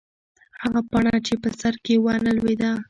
[0.61, 2.71] هغه پاڼه چې په سر کې وه نه لوېده.